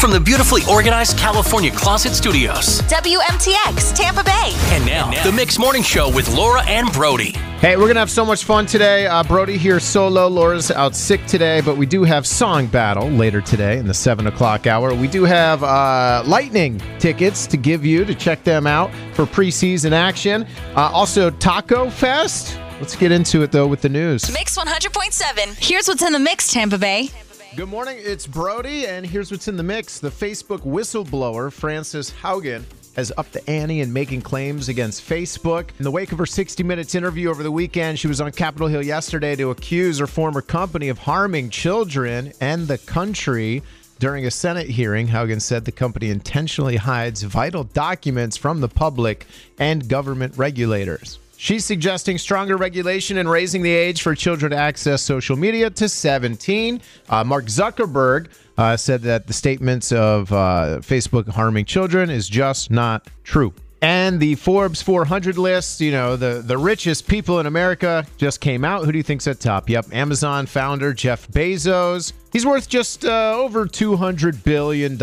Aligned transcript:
from 0.00 0.10
the 0.10 0.18
beautifully 0.18 0.62
organized 0.66 1.18
California 1.18 1.70
Closet 1.70 2.14
Studios. 2.14 2.80
WMTX, 2.82 3.94
Tampa 3.94 4.24
Bay. 4.24 4.52
And 4.70 4.86
now, 4.86 5.10
the 5.22 5.30
Mix 5.30 5.58
Morning 5.58 5.82
Show 5.82 6.10
with 6.10 6.34
Laura 6.34 6.64
and 6.64 6.90
Brody. 6.90 7.32
Hey, 7.60 7.76
we're 7.76 7.82
going 7.82 7.96
to 7.96 8.00
have 8.00 8.10
so 8.10 8.24
much 8.24 8.44
fun 8.44 8.64
today. 8.64 9.06
Uh, 9.06 9.22
Brody 9.22 9.58
here 9.58 9.78
solo. 9.78 10.26
Laura's 10.26 10.70
out 10.70 10.96
sick 10.96 11.26
today, 11.26 11.60
but 11.60 11.76
we 11.76 11.84
do 11.84 12.02
have 12.02 12.26
Song 12.26 12.66
Battle 12.66 13.10
later 13.10 13.42
today 13.42 13.76
in 13.76 13.86
the 13.86 13.92
7 13.92 14.26
o'clock 14.26 14.66
hour. 14.66 14.94
We 14.94 15.06
do 15.06 15.24
have 15.24 15.62
uh, 15.62 16.22
Lightning 16.24 16.80
tickets 16.98 17.46
to 17.48 17.58
give 17.58 17.84
you 17.84 18.06
to 18.06 18.14
check 18.14 18.42
them 18.42 18.66
out 18.66 18.90
for 19.12 19.26
preseason 19.26 19.92
action. 19.92 20.46
Uh, 20.76 20.90
also, 20.94 21.28
Taco 21.28 21.90
Fest. 21.90 22.58
Let's 22.80 22.96
get 22.96 23.12
into 23.12 23.42
it, 23.42 23.52
though, 23.52 23.66
with 23.66 23.82
the 23.82 23.90
news. 23.90 24.32
Mix 24.32 24.56
100.7. 24.56 25.62
Here's 25.62 25.88
what's 25.88 26.02
in 26.02 26.14
the 26.14 26.18
mix, 26.18 26.50
Tampa 26.50 26.78
Bay. 26.78 27.10
Good 27.56 27.68
morning. 27.68 27.96
It's 27.98 28.28
Brody, 28.28 28.86
and 28.86 29.04
here's 29.04 29.32
what's 29.32 29.48
in 29.48 29.56
the 29.56 29.64
mix. 29.64 29.98
The 29.98 30.08
Facebook 30.08 30.60
whistleblower, 30.60 31.52
Frances 31.52 32.12
Haugen, 32.12 32.62
has 32.94 33.10
upped 33.18 33.32
the 33.32 33.50
ante 33.50 33.80
in 33.80 33.92
making 33.92 34.22
claims 34.22 34.68
against 34.68 35.02
Facebook. 35.02 35.70
In 35.76 35.82
the 35.82 35.90
wake 35.90 36.12
of 36.12 36.18
her 36.18 36.26
60 36.26 36.62
Minutes 36.62 36.94
interview 36.94 37.28
over 37.28 37.42
the 37.42 37.50
weekend, 37.50 37.98
she 37.98 38.06
was 38.06 38.20
on 38.20 38.30
Capitol 38.30 38.68
Hill 38.68 38.84
yesterday 38.84 39.34
to 39.34 39.50
accuse 39.50 39.98
her 39.98 40.06
former 40.06 40.42
company 40.42 40.90
of 40.90 40.98
harming 40.98 41.50
children 41.50 42.32
and 42.40 42.68
the 42.68 42.78
country. 42.78 43.64
During 43.98 44.26
a 44.26 44.30
Senate 44.30 44.68
hearing, 44.68 45.08
Haugen 45.08 45.42
said 45.42 45.64
the 45.64 45.72
company 45.72 46.10
intentionally 46.10 46.76
hides 46.76 47.24
vital 47.24 47.64
documents 47.64 48.36
from 48.36 48.60
the 48.60 48.68
public 48.68 49.26
and 49.58 49.88
government 49.88 50.38
regulators. 50.38 51.18
She's 51.42 51.64
suggesting 51.64 52.18
stronger 52.18 52.58
regulation 52.58 53.16
and 53.16 53.26
raising 53.26 53.62
the 53.62 53.72
age 53.72 54.02
for 54.02 54.14
children 54.14 54.50
to 54.50 54.58
access 54.58 55.00
social 55.00 55.36
media 55.36 55.70
to 55.70 55.88
17. 55.88 56.82
Uh, 57.08 57.24
Mark 57.24 57.46
Zuckerberg 57.46 58.26
uh, 58.58 58.76
said 58.76 59.00
that 59.02 59.26
the 59.26 59.32
statements 59.32 59.90
of 59.90 60.30
uh, 60.34 60.80
Facebook 60.82 61.26
harming 61.28 61.64
children 61.64 62.10
is 62.10 62.28
just 62.28 62.70
not 62.70 63.08
true. 63.24 63.54
And 63.82 64.20
the 64.20 64.34
Forbes 64.34 64.82
400 64.82 65.38
list, 65.38 65.80
you 65.80 65.90
know, 65.90 66.14
the, 66.16 66.42
the 66.44 66.58
richest 66.58 67.08
people 67.08 67.40
in 67.40 67.46
America 67.46 68.04
just 68.18 68.40
came 68.40 68.62
out. 68.62 68.84
Who 68.84 68.92
do 68.92 68.98
you 68.98 69.02
think's 69.02 69.26
at 69.26 69.40
top? 69.40 69.70
Yep, 69.70 69.94
Amazon 69.94 70.44
founder 70.44 70.92
Jeff 70.92 71.26
Bezos. 71.28 72.12
He's 72.30 72.44
worth 72.44 72.68
just 72.68 73.06
uh, 73.06 73.34
over 73.34 73.66
$200 73.66 74.44
billion. 74.44 74.98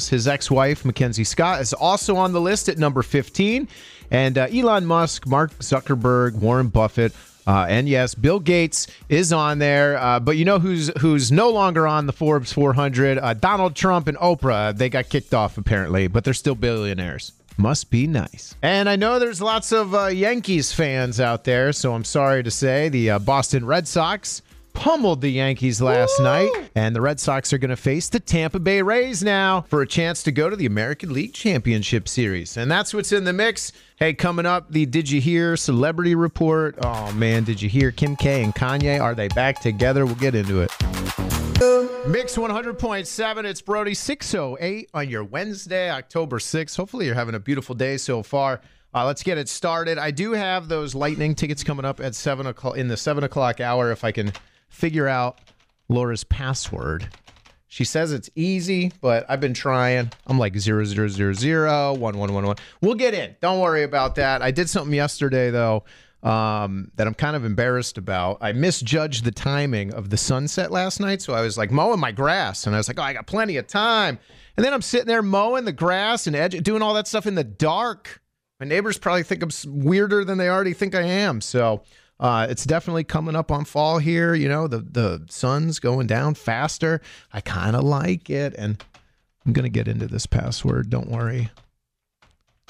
His 0.00 0.26
ex 0.26 0.50
wife, 0.50 0.86
Mackenzie 0.86 1.24
Scott, 1.24 1.60
is 1.60 1.74
also 1.74 2.16
on 2.16 2.32
the 2.32 2.40
list 2.40 2.70
at 2.70 2.78
number 2.78 3.02
15. 3.02 3.68
And 4.10 4.38
uh, 4.38 4.46
Elon 4.50 4.86
Musk, 4.86 5.26
Mark 5.26 5.52
Zuckerberg, 5.58 6.34
Warren 6.34 6.68
Buffett, 6.68 7.12
uh, 7.46 7.66
and 7.68 7.88
yes, 7.88 8.14
Bill 8.14 8.40
Gates 8.40 8.86
is 9.08 9.32
on 9.32 9.58
there. 9.58 9.98
Uh, 9.98 10.18
but 10.18 10.36
you 10.36 10.44
know 10.44 10.58
who's 10.58 10.90
who's 11.00 11.30
no 11.30 11.50
longer 11.50 11.86
on 11.86 12.06
the 12.06 12.12
Forbes 12.12 12.52
400? 12.52 13.18
Uh, 13.18 13.34
Donald 13.34 13.74
Trump 13.74 14.08
and 14.08 14.16
Oprah. 14.18 14.76
They 14.76 14.88
got 14.88 15.08
kicked 15.10 15.34
off 15.34 15.58
apparently, 15.58 16.06
but 16.06 16.24
they're 16.24 16.32
still 16.32 16.54
billionaires. 16.54 17.32
Must 17.56 17.90
be 17.90 18.06
nice. 18.06 18.56
And 18.62 18.88
I 18.88 18.96
know 18.96 19.18
there's 19.18 19.40
lots 19.40 19.72
of 19.72 19.94
uh, 19.94 20.06
Yankees 20.06 20.72
fans 20.72 21.20
out 21.20 21.44
there, 21.44 21.72
so 21.72 21.94
I'm 21.94 22.04
sorry 22.04 22.42
to 22.42 22.50
say 22.50 22.88
the 22.88 23.10
uh, 23.10 23.18
Boston 23.20 23.64
Red 23.64 23.86
Sox 23.86 24.42
pummeled 24.72 25.20
the 25.20 25.30
Yankees 25.30 25.80
last 25.80 26.18
Woo! 26.18 26.24
night, 26.24 26.50
and 26.74 26.96
the 26.96 27.00
Red 27.00 27.20
Sox 27.20 27.52
are 27.52 27.58
going 27.58 27.70
to 27.70 27.76
face 27.76 28.08
the 28.08 28.18
Tampa 28.18 28.58
Bay 28.58 28.82
Rays 28.82 29.22
now 29.22 29.60
for 29.62 29.82
a 29.82 29.86
chance 29.86 30.24
to 30.24 30.32
go 30.32 30.50
to 30.50 30.56
the 30.56 30.66
American 30.66 31.12
League 31.12 31.32
Championship 31.32 32.08
Series. 32.08 32.56
And 32.56 32.68
that's 32.68 32.92
what's 32.92 33.12
in 33.12 33.22
the 33.22 33.32
mix. 33.32 33.70
Hey, 33.96 34.14
coming 34.14 34.46
up, 34.46 34.72
the 34.72 34.84
Did 34.84 35.08
You 35.08 35.20
Hear 35.20 35.56
Celebrity 35.56 36.16
Report. 36.16 36.76
Oh, 36.82 37.12
man, 37.12 37.44
did 37.44 37.62
you 37.62 37.68
hear 37.68 37.92
Kim 37.92 38.16
K 38.16 38.42
and 38.42 38.52
Kanye? 38.52 39.00
Are 39.00 39.14
they 39.14 39.28
back 39.28 39.60
together? 39.60 40.04
We'll 40.04 40.16
get 40.16 40.34
into 40.34 40.60
it. 40.60 41.43
Mix 41.54 42.36
100.7. 42.36 43.44
It's 43.44 43.62
Brody 43.62 43.94
608 43.94 44.90
on 44.92 45.08
your 45.08 45.22
Wednesday, 45.22 45.88
October 45.88 46.38
6th. 46.38 46.76
Hopefully, 46.76 47.06
you're 47.06 47.14
having 47.14 47.36
a 47.36 47.40
beautiful 47.40 47.76
day 47.76 47.96
so 47.96 48.24
far. 48.24 48.60
Uh, 48.92 49.06
let's 49.06 49.22
get 49.22 49.38
it 49.38 49.48
started. 49.48 49.96
I 49.96 50.10
do 50.10 50.32
have 50.32 50.68
those 50.68 50.96
lightning 50.96 51.34
tickets 51.34 51.62
coming 51.62 51.84
up 51.84 52.00
at 52.00 52.16
seven 52.16 52.46
o'clock 52.46 52.76
in 52.76 52.88
the 52.88 52.96
seven 52.96 53.22
o'clock 53.22 53.60
hour. 53.60 53.92
If 53.92 54.02
I 54.02 54.10
can 54.10 54.32
figure 54.68 55.06
out 55.06 55.40
Laura's 55.88 56.24
password. 56.24 57.08
She 57.68 57.84
says 57.84 58.12
it's 58.12 58.30
easy, 58.34 58.92
but 59.00 59.24
I've 59.28 59.40
been 59.40 59.54
trying. 59.54 60.10
I'm 60.26 60.38
like 60.38 60.56
zero 60.58 60.84
zero 60.84 61.08
zero 61.08 61.32
zero 61.32 61.94
one 61.94 62.18
one 62.18 62.32
one 62.32 62.46
one. 62.46 62.56
We'll 62.80 62.94
get 62.94 63.14
in. 63.14 63.36
Don't 63.40 63.60
worry 63.60 63.84
about 63.84 64.16
that. 64.16 64.42
I 64.42 64.50
did 64.50 64.68
something 64.68 64.94
yesterday 64.94 65.50
though 65.50 65.84
um, 66.24 66.90
that 66.96 67.06
I'm 67.06 67.14
kind 67.14 67.36
of 67.36 67.44
embarrassed 67.44 67.98
about. 67.98 68.38
I 68.40 68.52
misjudged 68.52 69.24
the 69.24 69.30
timing 69.30 69.92
of 69.92 70.08
the 70.10 70.16
sunset 70.16 70.72
last 70.72 70.98
night, 70.98 71.20
so 71.20 71.34
I 71.34 71.42
was 71.42 71.58
like 71.58 71.70
mowing 71.70 72.00
my 72.00 72.12
grass, 72.12 72.66
and 72.66 72.74
I 72.74 72.78
was 72.78 72.88
like, 72.88 72.98
"Oh, 72.98 73.02
I 73.02 73.12
got 73.12 73.26
plenty 73.26 73.58
of 73.58 73.66
time." 73.66 74.18
And 74.56 74.64
then 74.64 74.72
I'm 74.72 74.82
sitting 74.82 75.06
there 75.06 75.22
mowing 75.22 75.64
the 75.64 75.72
grass 75.72 76.26
and 76.26 76.34
edge, 76.34 76.60
doing 76.62 76.80
all 76.80 76.94
that 76.94 77.06
stuff 77.06 77.26
in 77.26 77.34
the 77.34 77.44
dark. 77.44 78.22
My 78.58 78.66
neighbors 78.66 78.98
probably 78.98 79.24
think 79.24 79.42
I'm 79.42 79.50
weirder 79.84 80.24
than 80.24 80.38
they 80.38 80.48
already 80.48 80.72
think 80.72 80.94
I 80.94 81.02
am. 81.02 81.40
So 81.40 81.82
uh, 82.20 82.46
it's 82.48 82.64
definitely 82.64 83.04
coming 83.04 83.36
up 83.36 83.50
on 83.50 83.64
fall 83.64 83.98
here. 83.98 84.34
You 84.34 84.48
know, 84.48 84.66
the 84.66 84.78
the 84.78 85.26
sun's 85.28 85.78
going 85.78 86.06
down 86.06 86.34
faster. 86.34 87.02
I 87.32 87.42
kind 87.42 87.76
of 87.76 87.84
like 87.84 88.30
it, 88.30 88.54
and 88.56 88.82
I'm 89.44 89.52
gonna 89.52 89.68
get 89.68 89.88
into 89.88 90.06
this 90.06 90.24
password. 90.24 90.88
Don't 90.88 91.10
worry. 91.10 91.50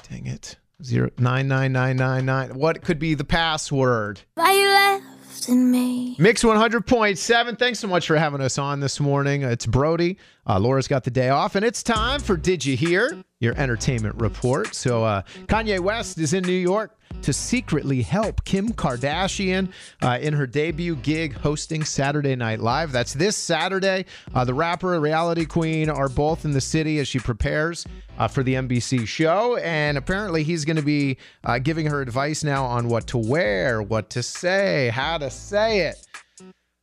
Dang 0.09 0.27
it. 0.27 0.57
Zero 0.83 1.09
nine 1.17 1.47
nine 1.47 1.71
nine 1.71 1.95
nine 1.95 2.25
nine. 2.25 2.49
What 2.53 2.81
could 2.81 2.99
be 2.99 3.13
the 3.13 3.23
password? 3.23 4.21
Why 4.33 4.51
you 4.51 4.67
left 4.67 5.47
in 5.47 5.71
me? 5.71 6.15
Mix 6.19 6.43
100.7. 6.43 7.57
Thanks 7.57 7.79
so 7.79 7.87
much 7.87 8.07
for 8.07 8.17
having 8.17 8.41
us 8.41 8.57
on 8.57 8.81
this 8.81 8.99
morning. 8.99 9.43
It's 9.43 9.65
Brody. 9.65 10.17
Uh, 10.45 10.59
Laura's 10.59 10.89
got 10.89 11.05
the 11.05 11.11
day 11.11 11.29
off, 11.29 11.55
and 11.55 11.65
it's 11.65 11.81
time 11.81 12.19
for 12.19 12.35
Did 12.35 12.65
You 12.65 12.75
Hear? 12.75 13.23
Your 13.45 13.55
entertainment 13.59 14.15
report. 14.15 14.73
So, 14.73 15.03
uh, 15.03 15.21
Kanye 15.45 15.79
West 15.79 16.17
is 16.17 16.33
in 16.33 16.43
New 16.43 16.51
York 16.51 16.97
to 17.21 17.31
secretly 17.31 18.01
help 18.01 18.43
Kim 18.43 18.69
Kardashian 18.69 19.71
uh, 20.01 20.17
in 20.19 20.33
her 20.33 20.47
debut 20.47 20.95
gig 20.95 21.33
hosting 21.33 21.83
Saturday 21.83 22.35
Night 22.35 22.59
Live. 22.59 22.91
That's 22.91 23.13
this 23.13 23.37
Saturday. 23.37 24.05
Uh, 24.33 24.45
the 24.45 24.53
rapper 24.53 24.95
and 24.95 25.03
reality 25.03 25.45
queen 25.45 25.91
are 25.91 26.09
both 26.09 26.43
in 26.43 26.51
the 26.51 26.61
city 26.61 26.97
as 26.99 27.07
she 27.07 27.19
prepares 27.19 27.85
uh, 28.17 28.27
for 28.27 28.41
the 28.41 28.55
NBC 28.55 29.07
show. 29.07 29.57
And 29.57 29.95
apparently, 29.97 30.43
he's 30.43 30.65
going 30.65 30.77
to 30.77 30.81
be 30.81 31.17
uh, 31.43 31.59
giving 31.59 31.85
her 31.85 32.01
advice 32.01 32.43
now 32.43 32.65
on 32.65 32.87
what 32.87 33.07
to 33.07 33.19
wear, 33.19 33.81
what 33.81 34.09
to 34.11 34.23
say, 34.23 34.89
how 34.89 35.19
to 35.19 35.29
say 35.29 35.81
it. 35.81 36.04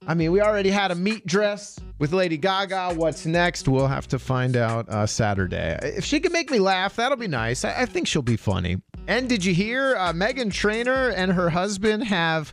I 0.06 0.14
mean, 0.14 0.32
we 0.32 0.40
already 0.40 0.70
had 0.70 0.90
a 0.90 0.96
meat 0.96 1.26
dress 1.26 1.78
with 2.00 2.12
Lady 2.12 2.36
Gaga. 2.36 2.94
What's 2.94 3.24
next? 3.24 3.68
We'll 3.68 3.86
have 3.86 4.08
to 4.08 4.18
find 4.18 4.56
out 4.56 4.88
uh, 4.88 5.06
Saturday. 5.06 5.78
If 5.82 6.04
she 6.04 6.18
can 6.18 6.32
make 6.32 6.50
me 6.50 6.58
laugh, 6.58 6.96
that'll 6.96 7.16
be 7.16 7.28
nice. 7.28 7.64
I, 7.64 7.82
I 7.82 7.86
think 7.86 8.08
she'll 8.08 8.20
be 8.22 8.36
funny. 8.36 8.78
And 9.06 9.28
did 9.28 9.44
you 9.44 9.54
hear 9.54 9.96
uh, 9.96 10.12
Meghan 10.12 10.52
Trainor 10.52 11.10
and 11.10 11.32
her 11.32 11.50
husband 11.50 12.04
have 12.04 12.52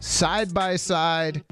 side 0.00 0.52
by 0.52 0.74
side 0.74 1.44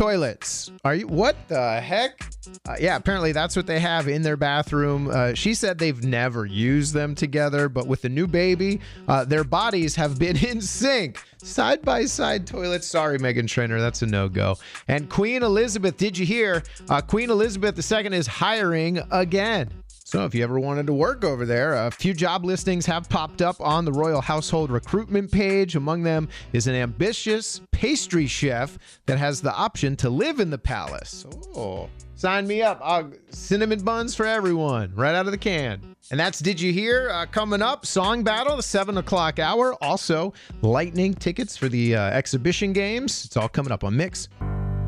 toilets? 0.00 0.72
Are 0.82 0.94
you 0.94 1.06
what 1.08 1.36
the 1.48 1.78
heck? 1.78 2.22
Uh, 2.66 2.74
yeah, 2.80 2.96
apparently 2.96 3.32
that's 3.32 3.54
what 3.54 3.66
they 3.66 3.78
have 3.80 4.08
in 4.08 4.22
their 4.22 4.38
bathroom. 4.38 5.10
Uh, 5.12 5.34
she 5.34 5.52
said 5.52 5.78
they've 5.78 6.02
never 6.02 6.46
used 6.46 6.94
them 6.94 7.14
together, 7.14 7.68
but 7.68 7.86
with 7.86 8.00
the 8.00 8.08
new 8.08 8.26
baby, 8.26 8.80
uh, 9.08 9.26
their 9.26 9.44
bodies 9.44 9.94
have 9.96 10.18
been 10.18 10.36
in 10.44 10.62
sync. 10.62 11.22
Side 11.42 11.82
by 11.82 12.06
side 12.06 12.46
toilets. 12.46 12.86
Sorry, 12.86 13.18
Meghan 13.18 13.46
Trainor, 13.46 13.78
that's 13.78 14.00
a 14.00 14.06
no 14.06 14.30
go. 14.30 14.56
And 14.88 15.10
Queen 15.10 15.42
Elizabeth, 15.42 15.98
did 15.98 16.16
you 16.16 16.24
hear? 16.24 16.62
Uh, 16.88 17.02
Queen 17.02 17.28
Elizabeth 17.28 17.76
II 17.92 18.16
is 18.16 18.26
hiring 18.26 19.00
again. 19.10 19.70
So, 20.10 20.24
if 20.24 20.34
you 20.34 20.42
ever 20.42 20.58
wanted 20.58 20.88
to 20.88 20.92
work 20.92 21.22
over 21.22 21.46
there, 21.46 21.86
a 21.86 21.88
few 21.88 22.12
job 22.12 22.44
listings 22.44 22.84
have 22.86 23.08
popped 23.08 23.40
up 23.40 23.60
on 23.60 23.84
the 23.84 23.92
Royal 23.92 24.20
Household 24.20 24.68
recruitment 24.68 25.30
page. 25.30 25.76
Among 25.76 26.02
them 26.02 26.28
is 26.52 26.66
an 26.66 26.74
ambitious 26.74 27.60
pastry 27.70 28.26
chef 28.26 28.76
that 29.06 29.18
has 29.18 29.40
the 29.40 29.54
option 29.54 29.94
to 29.98 30.10
live 30.10 30.40
in 30.40 30.50
the 30.50 30.58
palace. 30.58 31.24
Oh, 31.54 31.88
sign 32.16 32.48
me 32.48 32.60
up. 32.60 32.82
Cinnamon 33.30 33.84
buns 33.84 34.16
for 34.16 34.26
everyone, 34.26 34.92
right 34.96 35.14
out 35.14 35.26
of 35.26 35.30
the 35.30 35.38
can. 35.38 35.94
And 36.10 36.18
that's 36.18 36.40
Did 36.40 36.60
You 36.60 36.72
Hear? 36.72 37.10
Uh, 37.10 37.26
coming 37.26 37.62
up, 37.62 37.86
Song 37.86 38.24
Battle, 38.24 38.56
the 38.56 38.64
7 38.64 38.98
o'clock 38.98 39.38
hour. 39.38 39.76
Also, 39.80 40.32
lightning 40.60 41.14
tickets 41.14 41.56
for 41.56 41.68
the 41.68 41.94
uh, 41.94 42.02
exhibition 42.10 42.72
games. 42.72 43.26
It's 43.26 43.36
all 43.36 43.48
coming 43.48 43.70
up 43.70 43.84
on 43.84 43.96
Mix. 43.96 44.28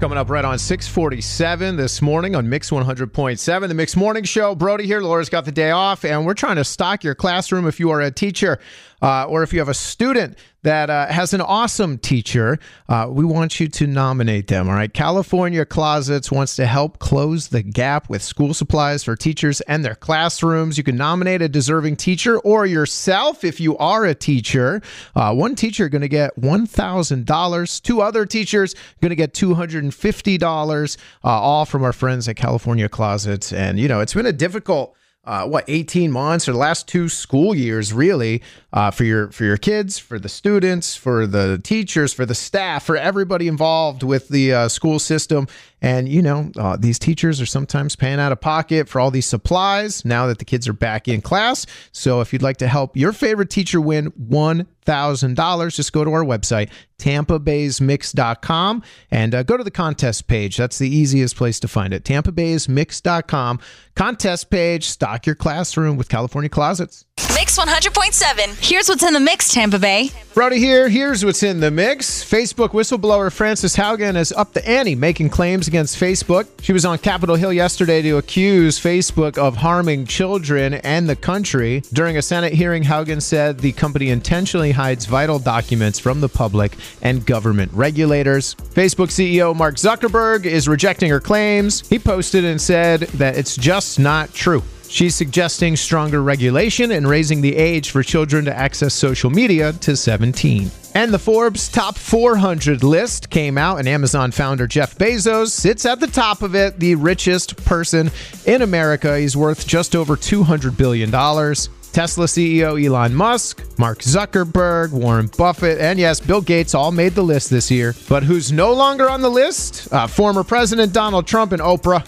Coming 0.02 0.18
up 0.18 0.30
right 0.30 0.44
on 0.44 0.58
647 0.58 1.76
this 1.76 2.02
morning 2.02 2.34
on 2.34 2.48
Mix 2.48 2.70
100.7, 2.70 3.68
the 3.68 3.72
Mix 3.72 3.94
Morning 3.94 4.24
Show. 4.24 4.56
Brody 4.56 4.84
here. 4.84 5.00
Laura's 5.00 5.28
got 5.28 5.44
the 5.44 5.52
day 5.52 5.70
off, 5.70 6.04
and 6.04 6.26
we're 6.26 6.34
trying 6.34 6.56
to 6.56 6.64
stock 6.64 7.04
your 7.04 7.14
classroom 7.14 7.68
if 7.68 7.78
you 7.78 7.88
are 7.90 8.00
a 8.00 8.10
teacher 8.10 8.58
uh, 9.02 9.26
or 9.28 9.42
if 9.42 9.52
you 9.52 9.58
have 9.58 9.68
a 9.68 9.74
student 9.74 10.38
that 10.62 10.90
uh, 10.90 11.06
has 11.08 11.34
an 11.34 11.40
awesome 11.40 11.98
teacher, 11.98 12.58
uh, 12.88 13.08
we 13.10 13.24
want 13.24 13.58
you 13.58 13.66
to 13.66 13.86
nominate 13.86 14.46
them. 14.46 14.68
All 14.68 14.74
right. 14.74 14.92
California 14.92 15.64
Closets 15.64 16.30
wants 16.30 16.54
to 16.56 16.66
help 16.66 17.00
close 17.00 17.48
the 17.48 17.62
gap 17.62 18.08
with 18.08 18.22
school 18.22 18.54
supplies 18.54 19.02
for 19.02 19.16
teachers 19.16 19.60
and 19.62 19.84
their 19.84 19.96
classrooms. 19.96 20.78
You 20.78 20.84
can 20.84 20.96
nominate 20.96 21.42
a 21.42 21.48
deserving 21.48 21.96
teacher 21.96 22.38
or 22.38 22.64
yourself 22.64 23.42
if 23.42 23.60
you 23.60 23.76
are 23.78 24.04
a 24.04 24.14
teacher. 24.14 24.80
Uh, 25.16 25.34
one 25.34 25.56
teacher 25.56 25.88
going 25.88 26.02
to 26.02 26.08
get 26.08 26.40
$1,000. 26.40 27.82
Two 27.82 28.00
other 28.00 28.24
teachers 28.24 28.74
going 29.00 29.10
to 29.10 29.16
get 29.16 29.34
$250, 29.34 30.96
uh, 31.24 31.28
all 31.28 31.64
from 31.64 31.82
our 31.82 31.92
friends 31.92 32.28
at 32.28 32.36
California 32.36 32.88
Closets. 32.88 33.52
And, 33.52 33.80
you 33.80 33.88
know, 33.88 34.00
it's 34.00 34.14
been 34.14 34.26
a 34.26 34.32
difficult 34.32 34.96
uh, 35.24 35.46
what 35.46 35.64
18 35.68 36.10
months 36.10 36.48
or 36.48 36.52
the 36.52 36.58
last 36.58 36.88
two 36.88 37.08
school 37.08 37.54
years 37.54 37.92
really 37.92 38.42
uh, 38.72 38.90
for 38.90 39.04
your 39.04 39.30
for 39.30 39.44
your 39.44 39.56
kids 39.56 39.98
for 39.98 40.18
the 40.18 40.28
students 40.28 40.96
for 40.96 41.26
the 41.26 41.60
teachers 41.62 42.12
for 42.12 42.26
the 42.26 42.34
staff 42.34 42.84
for 42.84 42.96
everybody 42.96 43.46
involved 43.46 44.02
with 44.02 44.28
the 44.28 44.52
uh, 44.52 44.68
school 44.68 44.98
system 44.98 45.46
and 45.82 46.08
you 46.08 46.22
know 46.22 46.50
uh, 46.56 46.76
these 46.78 46.98
teachers 46.98 47.40
are 47.40 47.46
sometimes 47.46 47.96
paying 47.96 48.20
out 48.20 48.32
of 48.32 48.40
pocket 48.40 48.88
for 48.88 49.00
all 49.00 49.10
these 49.10 49.26
supplies 49.26 50.04
now 50.04 50.26
that 50.28 50.38
the 50.38 50.44
kids 50.44 50.66
are 50.68 50.72
back 50.72 51.08
in 51.08 51.20
class. 51.20 51.66
So 51.90 52.20
if 52.22 52.32
you'd 52.32 52.40
like 52.40 52.56
to 52.58 52.68
help 52.68 52.96
your 52.96 53.12
favorite 53.12 53.50
teacher 53.50 53.80
win 53.80 54.06
one 54.16 54.68
thousand 54.84 55.36
dollars 55.36 55.76
just 55.76 55.92
go 55.92 56.04
to 56.04 56.12
our 56.12 56.24
website 56.24 56.70
tampabaysmix.com 56.98 58.82
and 59.10 59.34
uh, 59.34 59.42
go 59.42 59.56
to 59.56 59.64
the 59.64 59.70
contest 59.70 60.28
page. 60.28 60.56
That's 60.56 60.78
the 60.78 60.88
easiest 60.88 61.36
place 61.36 61.60
to 61.60 61.68
find 61.68 61.92
it 61.92 62.04
tampabaysmix.com 62.04 63.60
contest 63.94 64.50
page 64.50 64.88
stock 64.88 65.26
your 65.26 65.34
classroom 65.34 65.98
with 65.98 66.08
california 66.08 66.48
closets 66.48 67.04
Mix 67.34 67.58
100.7. 67.58 68.56
Here's 68.64 68.88
what's 68.88 69.02
in 69.02 69.14
the 69.14 69.20
mix, 69.20 69.52
Tampa 69.52 69.78
Bay. 69.78 70.10
Brody 70.34 70.58
here. 70.58 70.88
Here's 70.88 71.24
what's 71.24 71.42
in 71.42 71.60
the 71.60 71.70
mix. 71.70 72.24
Facebook 72.24 72.70
whistleblower 72.70 73.30
Frances 73.30 73.76
Haugen 73.76 74.16
is 74.16 74.32
up 74.32 74.54
the 74.54 74.66
ante, 74.66 74.94
making 74.94 75.28
claims 75.28 75.68
against 75.68 76.00
Facebook. 76.00 76.46
She 76.62 76.72
was 76.72 76.86
on 76.86 76.96
Capitol 76.98 77.36
Hill 77.36 77.52
yesterday 77.52 78.00
to 78.00 78.16
accuse 78.16 78.80
Facebook 78.80 79.36
of 79.36 79.56
harming 79.56 80.06
children 80.06 80.74
and 80.74 81.06
the 81.06 81.16
country. 81.16 81.82
During 81.92 82.16
a 82.16 82.22
Senate 82.22 82.54
hearing, 82.54 82.82
Haugen 82.82 83.20
said 83.20 83.58
the 83.58 83.72
company 83.72 84.08
intentionally 84.08 84.72
hides 84.72 85.04
vital 85.04 85.38
documents 85.38 85.98
from 85.98 86.22
the 86.22 86.30
public 86.30 86.76
and 87.02 87.26
government 87.26 87.70
regulators. 87.74 88.54
Facebook 88.54 89.08
CEO 89.08 89.54
Mark 89.54 89.74
Zuckerberg 89.74 90.46
is 90.46 90.66
rejecting 90.66 91.10
her 91.10 91.20
claims. 91.20 91.86
He 91.88 91.98
posted 91.98 92.44
and 92.44 92.60
said 92.60 93.00
that 93.00 93.36
it's 93.36 93.56
just 93.56 93.98
not 93.98 94.32
true. 94.32 94.62
She's 94.92 95.14
suggesting 95.14 95.74
stronger 95.74 96.22
regulation 96.22 96.92
and 96.92 97.08
raising 97.08 97.40
the 97.40 97.56
age 97.56 97.92
for 97.92 98.02
children 98.02 98.44
to 98.44 98.54
access 98.54 98.92
social 98.92 99.30
media 99.30 99.72
to 99.72 99.96
17. 99.96 100.70
And 100.94 101.14
the 101.14 101.18
Forbes 101.18 101.70
Top 101.70 101.96
400 101.96 102.84
list 102.84 103.30
came 103.30 103.56
out, 103.56 103.78
and 103.78 103.88
Amazon 103.88 104.32
founder 104.32 104.66
Jeff 104.66 104.98
Bezos 104.98 105.48
sits 105.48 105.86
at 105.86 105.98
the 105.98 106.08
top 106.08 106.42
of 106.42 106.54
it, 106.54 106.78
the 106.78 106.94
richest 106.96 107.56
person 107.64 108.10
in 108.44 108.60
America. 108.60 109.18
He's 109.18 109.34
worth 109.34 109.66
just 109.66 109.96
over 109.96 110.14
$200 110.14 110.76
billion. 110.76 111.10
Tesla 111.10 112.26
CEO 112.26 112.84
Elon 112.84 113.14
Musk, 113.14 113.64
Mark 113.78 114.00
Zuckerberg, 114.00 114.92
Warren 114.92 115.30
Buffett, 115.38 115.80
and 115.80 115.98
yes, 115.98 116.20
Bill 116.20 116.42
Gates 116.42 116.74
all 116.74 116.92
made 116.92 117.14
the 117.14 117.22
list 117.22 117.48
this 117.48 117.70
year. 117.70 117.94
But 118.10 118.24
who's 118.24 118.52
no 118.52 118.74
longer 118.74 119.08
on 119.08 119.22
the 119.22 119.30
list? 119.30 119.90
Uh, 119.90 120.06
former 120.06 120.44
President 120.44 120.92
Donald 120.92 121.26
Trump 121.26 121.52
and 121.52 121.62
Oprah. 121.62 122.06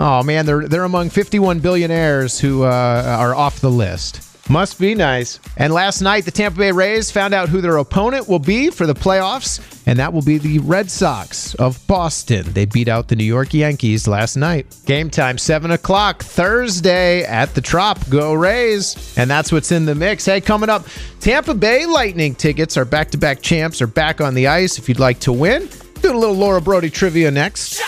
Oh 0.00 0.22
man, 0.22 0.46
they're 0.46 0.66
they're 0.66 0.84
among 0.84 1.10
51 1.10 1.60
billionaires 1.60 2.40
who 2.40 2.64
uh, 2.64 3.16
are 3.18 3.34
off 3.34 3.60
the 3.60 3.70
list. 3.70 4.26
Must 4.48 4.80
be 4.80 4.96
nice. 4.96 5.38
And 5.58 5.72
last 5.72 6.00
night, 6.00 6.24
the 6.24 6.32
Tampa 6.32 6.58
Bay 6.58 6.72
Rays 6.72 7.08
found 7.10 7.34
out 7.34 7.50
who 7.50 7.60
their 7.60 7.76
opponent 7.76 8.28
will 8.28 8.40
be 8.40 8.70
for 8.70 8.84
the 8.84 8.94
playoffs, 8.94 9.60
and 9.86 9.98
that 10.00 10.12
will 10.12 10.22
be 10.22 10.38
the 10.38 10.58
Red 10.60 10.90
Sox 10.90 11.54
of 11.54 11.86
Boston. 11.86 12.52
They 12.52 12.64
beat 12.64 12.88
out 12.88 13.06
the 13.06 13.14
New 13.14 13.24
York 13.24 13.54
Yankees 13.54 14.08
last 14.08 14.34
night. 14.36 14.74
Game 14.86 15.08
time, 15.08 15.38
7 15.38 15.70
o'clock, 15.70 16.24
Thursday 16.24 17.22
at 17.22 17.54
the 17.54 17.60
Trop. 17.60 18.00
Go 18.08 18.32
Rays. 18.32 19.14
And 19.16 19.30
that's 19.30 19.52
what's 19.52 19.70
in 19.70 19.84
the 19.84 19.94
mix. 19.94 20.24
Hey, 20.24 20.40
coming 20.40 20.68
up, 20.70 20.84
Tampa 21.20 21.54
Bay 21.54 21.86
Lightning 21.86 22.34
tickets, 22.34 22.76
our 22.76 22.84
back 22.84 23.12
to 23.12 23.18
back 23.18 23.42
champs, 23.42 23.80
are 23.80 23.86
back 23.86 24.20
on 24.20 24.34
the 24.34 24.48
ice 24.48 24.78
if 24.78 24.88
you'd 24.88 24.98
like 24.98 25.20
to 25.20 25.32
win. 25.32 25.68
Doing 26.00 26.16
a 26.16 26.18
little 26.18 26.34
Laura 26.34 26.60
Brody 26.60 26.90
trivia 26.90 27.30
next. 27.30 27.80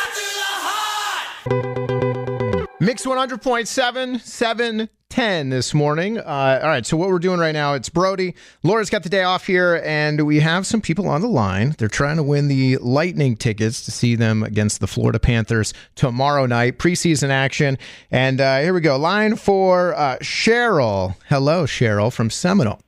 Mix 2.82 3.06
100.7, 3.06 4.20
710 4.20 5.50
this 5.50 5.72
morning. 5.72 6.18
Uh, 6.18 6.58
all 6.60 6.68
right, 6.68 6.84
so 6.84 6.96
what 6.96 7.10
we're 7.10 7.20
doing 7.20 7.38
right 7.38 7.52
now, 7.52 7.74
it's 7.74 7.88
Brody. 7.88 8.34
Laura's 8.64 8.90
got 8.90 9.04
the 9.04 9.08
day 9.08 9.22
off 9.22 9.46
here, 9.46 9.80
and 9.84 10.26
we 10.26 10.40
have 10.40 10.66
some 10.66 10.80
people 10.80 11.08
on 11.08 11.20
the 11.20 11.28
line. 11.28 11.76
They're 11.78 11.86
trying 11.86 12.16
to 12.16 12.24
win 12.24 12.48
the 12.48 12.78
Lightning 12.78 13.36
tickets 13.36 13.84
to 13.84 13.92
see 13.92 14.16
them 14.16 14.42
against 14.42 14.80
the 14.80 14.88
Florida 14.88 15.20
Panthers 15.20 15.72
tomorrow 15.94 16.44
night, 16.46 16.80
preseason 16.80 17.28
action. 17.28 17.78
And 18.10 18.40
uh, 18.40 18.58
here 18.58 18.74
we 18.74 18.80
go. 18.80 18.96
Line 18.96 19.36
for 19.36 19.94
uh, 19.94 20.16
Cheryl. 20.16 21.14
Hello, 21.28 21.66
Cheryl 21.66 22.12
from 22.12 22.30
Seminole. 22.30 22.80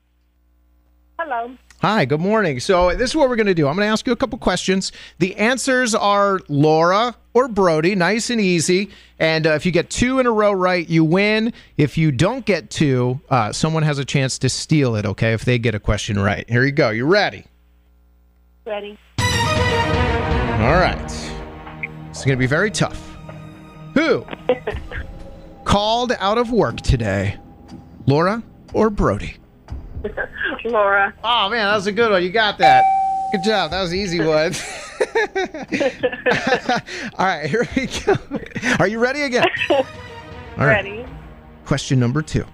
Hello. 1.20 1.56
Hi, 1.84 2.06
good 2.06 2.22
morning. 2.22 2.60
So, 2.60 2.96
this 2.96 3.10
is 3.10 3.14
what 3.14 3.28
we're 3.28 3.36
going 3.36 3.46
to 3.46 3.54
do. 3.54 3.68
I'm 3.68 3.76
going 3.76 3.84
to 3.84 3.92
ask 3.92 4.06
you 4.06 4.14
a 4.14 4.16
couple 4.16 4.38
questions. 4.38 4.90
The 5.18 5.36
answers 5.36 5.94
are 5.94 6.40
Laura 6.48 7.14
or 7.34 7.46
Brody, 7.46 7.94
nice 7.94 8.30
and 8.30 8.40
easy. 8.40 8.88
And 9.18 9.46
uh, 9.46 9.50
if 9.50 9.66
you 9.66 9.70
get 9.70 9.90
two 9.90 10.18
in 10.18 10.24
a 10.24 10.32
row 10.32 10.52
right, 10.52 10.88
you 10.88 11.04
win. 11.04 11.52
If 11.76 11.98
you 11.98 12.10
don't 12.10 12.46
get 12.46 12.70
two, 12.70 13.20
uh, 13.28 13.52
someone 13.52 13.82
has 13.82 13.98
a 13.98 14.04
chance 14.06 14.38
to 14.38 14.48
steal 14.48 14.96
it, 14.96 15.04
okay, 15.04 15.34
if 15.34 15.44
they 15.44 15.58
get 15.58 15.74
a 15.74 15.78
question 15.78 16.18
right. 16.18 16.48
Here 16.48 16.64
you 16.64 16.72
go. 16.72 16.88
You 16.88 17.04
ready? 17.04 17.44
Ready. 18.64 18.98
All 19.18 20.78
right. 20.80 21.04
It's 22.08 22.24
going 22.24 22.38
to 22.38 22.40
be 22.40 22.46
very 22.46 22.70
tough. 22.70 23.14
Who 23.92 24.24
called 25.64 26.12
out 26.12 26.38
of 26.38 26.50
work 26.50 26.80
today? 26.80 27.36
Laura 28.06 28.42
or 28.72 28.88
Brody? 28.88 29.36
Laura. 30.64 31.14
Oh 31.22 31.48
man, 31.48 31.68
that 31.68 31.74
was 31.74 31.86
a 31.86 31.92
good 31.92 32.10
one. 32.10 32.22
You 32.22 32.30
got 32.30 32.58
that. 32.58 32.84
Good 33.32 33.44
job. 33.44 33.70
That 33.70 33.82
was 33.82 33.92
an 33.92 33.98
easy 33.98 34.20
one. 34.20 34.52
All 37.18 37.26
right, 37.26 37.46
here 37.46 37.66
we 37.76 37.86
go. 37.86 38.14
Are 38.78 38.86
you 38.86 38.98
ready 38.98 39.22
again? 39.22 39.46
All 39.70 39.84
right. 40.56 40.84
Ready. 40.84 41.04
Question 41.64 41.98
number 41.98 42.22
two. 42.22 42.46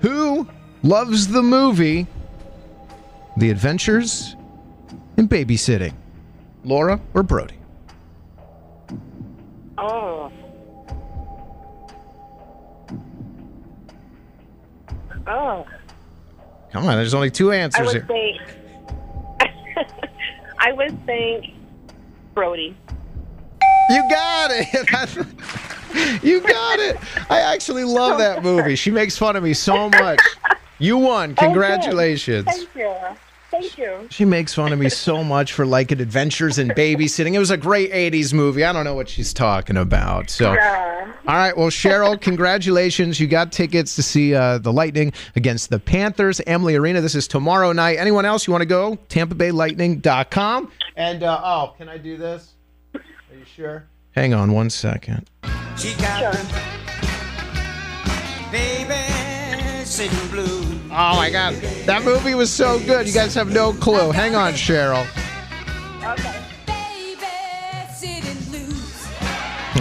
Who 0.00 0.48
loves 0.82 1.28
the 1.28 1.42
movie 1.42 2.06
The 3.36 3.50
Adventures 3.50 4.36
in 5.16 5.28
Babysitting? 5.28 5.94
Laura 6.64 7.00
or 7.14 7.22
Brody? 7.22 7.56
Oh. 9.78 10.32
Oh. 15.26 15.66
Come 16.76 16.88
on, 16.88 16.96
there's 16.96 17.14
only 17.14 17.30
two 17.30 17.52
I 17.52 17.56
answers 17.56 17.94
would 17.94 18.04
here. 18.06 18.06
say. 18.06 18.40
I 20.58 20.72
would 20.72 21.06
think 21.06 21.46
Brody. 22.34 22.76
You 23.88 24.02
got 24.10 24.50
it. 24.52 24.66
you 26.22 26.40
got 26.42 26.78
it. 26.78 26.98
I 27.30 27.40
actually 27.40 27.84
love 28.00 28.18
that 28.18 28.42
movie. 28.42 28.76
She 28.76 28.90
makes 28.90 29.16
fun 29.16 29.36
of 29.36 29.42
me 29.42 29.54
so 29.54 29.88
much. 29.88 30.20
You 30.78 30.98
won. 30.98 31.30
Oh, 31.32 31.34
Congratulations. 31.44 32.44
Thank 32.44 32.74
you. 32.74 32.94
Thank 33.50 33.78
you. 33.78 34.06
She 34.10 34.26
makes 34.26 34.52
fun 34.52 34.74
of 34.74 34.78
me 34.78 34.90
so 34.90 35.24
much 35.24 35.54
for 35.54 35.64
liking 35.64 36.02
adventures 36.02 36.58
in 36.58 36.68
babysitting. 36.68 37.32
It 37.32 37.38
was 37.38 37.50
a 37.50 37.56
great 37.56 37.90
80s 37.90 38.34
movie. 38.34 38.64
I 38.64 38.72
don't 38.74 38.84
know 38.84 38.94
what 38.94 39.08
she's 39.08 39.32
talking 39.32 39.78
about. 39.78 40.28
So, 40.28 40.52
Yeah. 40.52 41.05
All 41.26 41.34
right. 41.34 41.56
Well, 41.56 41.70
Cheryl, 41.70 42.20
congratulations. 42.20 43.18
You 43.18 43.26
got 43.26 43.52
tickets 43.52 43.96
to 43.96 44.02
see 44.02 44.34
uh, 44.34 44.58
the 44.58 44.72
Lightning 44.72 45.12
against 45.34 45.70
the 45.70 45.78
Panthers, 45.80 46.40
Amalie 46.46 46.76
Arena. 46.76 47.00
This 47.00 47.14
is 47.14 47.26
tomorrow 47.26 47.72
night. 47.72 47.98
Anyone 47.98 48.24
else 48.24 48.46
you 48.46 48.52
want 48.52 48.62
to 48.62 48.66
go? 48.66 48.96
TampaBayLightning.com. 49.08 50.70
And, 50.96 51.22
uh, 51.22 51.40
oh, 51.42 51.74
can 51.76 51.88
I 51.88 51.98
do 51.98 52.16
this? 52.16 52.52
Are 52.94 53.00
you 53.36 53.44
sure? 53.44 53.86
Hang 54.12 54.34
on 54.34 54.52
one 54.52 54.70
second. 54.70 55.28
She 55.76 55.94
got 55.94 56.32
the 56.32 56.60
baby 58.50 59.84
sitting 59.84 60.28
blue. 60.28 60.62
Oh, 60.86 61.16
my 61.16 61.30
God. 61.30 61.54
That 61.84 62.02
movie 62.04 62.34
was 62.34 62.50
so 62.50 62.78
good. 62.80 63.06
You 63.06 63.12
guys 63.12 63.34
have 63.34 63.52
no 63.52 63.72
clue. 63.72 64.12
Hang 64.12 64.34
on, 64.34 64.54
Cheryl. 64.54 65.06
Okay. 66.02 66.45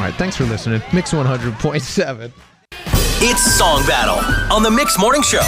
Right. 0.06 0.14
Thanks 0.16 0.36
for 0.36 0.44
listening. 0.46 0.82
Mix 0.94 1.14
100.7. 1.14 2.32
It's 3.22 3.58
Song 3.58 3.86
Battle 3.88 4.20
on 4.56 4.62
the 4.64 4.70
Mix 4.72 5.00
Morning 5.00 5.22
Show. 5.22 5.40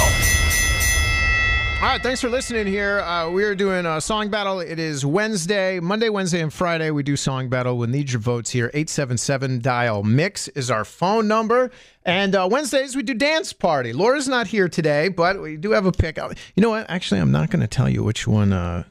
All 1.79 1.83
right, 1.83 2.01
thanks 2.01 2.19
for 2.21 2.29
listening 2.29 2.65
here. 2.65 3.01
Uh, 3.01 3.29
we 3.29 3.43
are 3.43 3.53
doing 3.53 3.85
a 3.85 4.01
song 4.01 4.31
battle. 4.31 4.59
It 4.59 4.79
is 4.79 5.05
Wednesday, 5.05 5.79
Monday, 5.79 6.09
Wednesday, 6.09 6.41
and 6.41 6.51
Friday. 6.51 6.89
We 6.89 7.03
do 7.03 7.15
song 7.15 7.49
battle. 7.49 7.77
We'll 7.77 7.87
need 7.89 8.11
your 8.11 8.19
votes 8.19 8.49
here. 8.49 8.71
877 8.73 9.59
dial 9.59 10.01
mix 10.01 10.47
is 10.47 10.71
our 10.71 10.83
phone 10.83 11.27
number. 11.27 11.69
And 12.03 12.33
uh, 12.33 12.47
Wednesdays, 12.49 12.95
we 12.95 13.03
do 13.03 13.13
dance 13.13 13.53
party. 13.53 13.93
Laura's 13.93 14.27
not 14.27 14.47
here 14.47 14.67
today, 14.67 15.09
but 15.09 15.39
we 15.39 15.55
do 15.55 15.69
have 15.71 15.85
a 15.85 15.91
pick. 15.91 16.17
Uh, 16.17 16.29
You 16.55 16.63
know 16.63 16.71
what? 16.71 16.89
Actually, 16.89 17.21
I'm 17.21 17.31
not 17.31 17.51
going 17.51 17.61
to 17.61 17.67
tell 17.67 17.87
you 17.87 18.01
which 18.03 18.27
one. 18.27 18.53
Uh, 18.53 18.85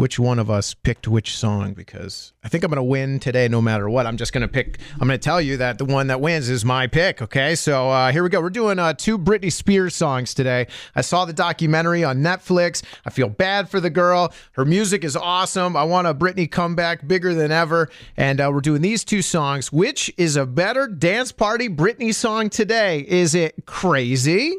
which 0.00 0.18
one 0.18 0.38
of 0.38 0.50
us 0.50 0.72
picked 0.72 1.06
which 1.06 1.36
song 1.36 1.74
because 1.74 2.32
I 2.42 2.48
think 2.48 2.64
I'm 2.64 2.70
going 2.70 2.76
to 2.76 2.82
win 2.82 3.20
today 3.20 3.48
no 3.48 3.60
matter 3.60 3.90
what. 3.90 4.06
I'm 4.06 4.16
just 4.16 4.32
going 4.32 4.40
to 4.40 4.48
pick, 4.48 4.78
I'm 4.94 5.06
going 5.06 5.10
to 5.10 5.18
tell 5.18 5.42
you 5.42 5.58
that 5.58 5.76
the 5.76 5.84
one 5.84 6.06
that 6.06 6.22
wins 6.22 6.48
is 6.48 6.64
my 6.64 6.86
pick. 6.86 7.20
Okay. 7.20 7.54
So 7.54 7.90
uh, 7.90 8.10
here 8.10 8.22
we 8.22 8.30
go. 8.30 8.40
We're 8.40 8.48
doing 8.48 8.78
uh, 8.78 8.94
two 8.94 9.18
Britney 9.18 9.52
Spears 9.52 9.94
songs 9.94 10.32
today. 10.32 10.68
I 10.94 11.02
saw 11.02 11.26
the 11.26 11.34
documentary 11.34 12.02
on 12.02 12.20
Netflix. 12.20 12.82
I 13.04 13.10
feel 13.10 13.28
bad 13.28 13.68
for 13.68 13.78
the 13.78 13.90
girl. 13.90 14.32
Her 14.52 14.64
music 14.64 15.04
is 15.04 15.16
awesome. 15.16 15.76
I 15.76 15.84
want 15.84 16.06
a 16.06 16.14
Britney 16.14 16.50
comeback 16.50 17.06
bigger 17.06 17.34
than 17.34 17.52
ever. 17.52 17.90
And 18.16 18.40
uh, 18.40 18.50
we're 18.50 18.62
doing 18.62 18.80
these 18.80 19.04
two 19.04 19.20
songs. 19.20 19.70
Which 19.70 20.10
is 20.16 20.34
a 20.34 20.46
better 20.46 20.86
dance 20.86 21.30
party 21.30 21.68
Britney 21.68 22.14
song 22.14 22.48
today? 22.48 23.04
Is 23.06 23.34
it 23.34 23.66
Crazy? 23.66 24.56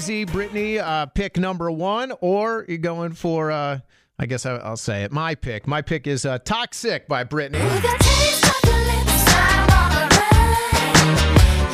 Crazy, 0.00 0.24
Britney. 0.24 0.78
Uh, 0.78 1.04
pick 1.04 1.36
number 1.36 1.70
one, 1.70 2.14
or 2.22 2.64
you're 2.66 2.78
going 2.78 3.12
for? 3.12 3.50
Uh, 3.50 3.80
I 4.18 4.24
guess 4.24 4.46
I, 4.46 4.56
I'll 4.56 4.78
say 4.78 5.02
it. 5.02 5.12
My 5.12 5.34
pick. 5.34 5.66
My 5.66 5.82
pick 5.82 6.06
is 6.06 6.24
uh, 6.24 6.38
"Toxic" 6.38 7.06
by 7.06 7.22
Britney. 7.24 7.62
With 7.62 7.84
a 7.84 7.98
taste 7.98 8.44
of 8.44 8.64
your 8.64 8.78
lips, 8.78 9.24
I'm 9.28 9.68
alright. 9.68 10.96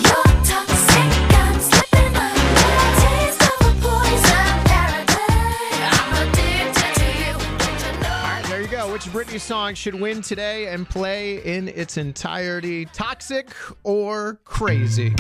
You're 0.03 0.25
toxic, 0.45 1.13
I'm 1.39 1.61
slipping 1.61 2.17
up. 2.17 2.35
With 2.35 2.83
a 2.83 2.91
taste 3.07 3.43
of 3.43 3.61
a 3.63 3.71
poison 3.87 4.57
paradise. 4.67 5.87
I'm 5.95 6.11
addicted 6.29 6.95
to 6.99 7.07
you. 7.23 7.35
Don't 7.61 7.79
you 7.79 7.93
know? 8.03 8.11
All 8.11 8.27
right, 8.27 8.45
there 8.49 8.61
you 8.61 8.67
go. 8.67 8.91
Which 8.93 9.05
Britney 9.05 9.39
song 9.39 9.75
should 9.75 9.95
win 9.95 10.21
today 10.21 10.67
and 10.67 10.89
play 10.89 11.45
in 11.45 11.69
its 11.69 11.97
entirety? 11.97 12.87
"Toxic" 12.87 13.55
or 13.85 14.41
"Crazy"? 14.43 15.15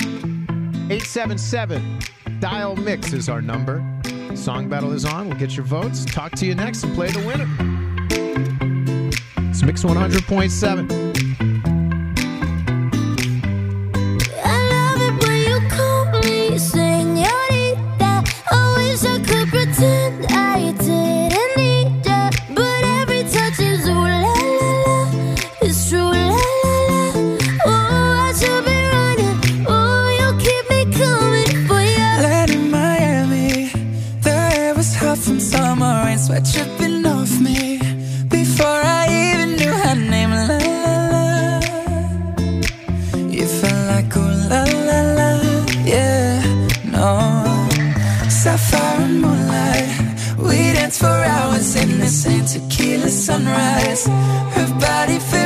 Eight 0.90 1.04
seven 1.04 1.38
seven. 1.38 2.00
Dial 2.40 2.76
mix 2.76 3.12
is 3.12 3.28
our 3.28 3.40
number. 3.40 3.84
Song 4.34 4.68
battle 4.68 4.92
is 4.92 5.04
on. 5.04 5.28
We'll 5.28 5.38
get 5.38 5.56
your 5.56 5.64
votes. 5.64 6.04
Talk 6.04 6.32
to 6.32 6.46
you 6.46 6.54
next 6.54 6.84
and 6.84 6.94
play 6.94 7.10
the 7.10 7.20
winner. 7.26 7.48
It's 9.50 9.62
Mix 9.62 9.82
100.7. 9.84 11.05
dripping 36.56 37.04
off 37.06 37.32
me. 37.38 37.78
Before 38.28 38.80
I 39.00 39.04
even 39.24 39.48
knew 39.58 39.74
her 39.84 39.98
name, 40.12 40.32
la 40.48 40.56
la 40.88 40.96
la. 41.12 41.24
You 43.36 43.46
felt 43.58 43.82
like 43.92 44.10
ooh 44.16 44.32
la 44.50 44.62
la 44.88 45.00
la, 45.18 45.30
yeah, 45.92 46.40
no. 46.94 47.08
Sapphire 48.40 49.08
moonlight, 49.22 49.90
we 50.46 50.56
danced 50.76 51.00
for 51.00 51.18
hours 51.34 51.76
in 51.82 51.90
the 52.00 52.10
tequila 52.52 53.10
sunrise. 53.10 54.06
Her 54.56 54.68
body 54.80 55.18
fit 55.28 55.45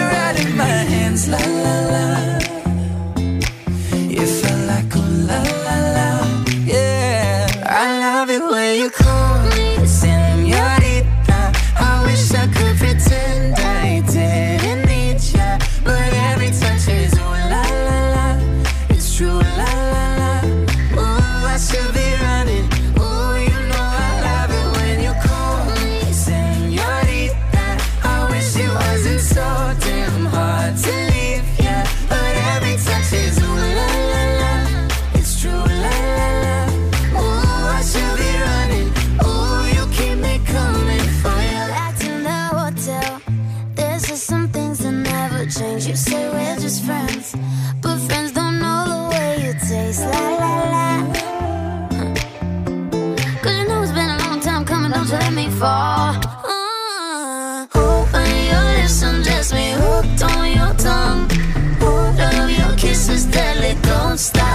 kisses 63.31 63.37
deadly, 63.37 63.75
don't 63.83 64.19
stop. 64.19 64.50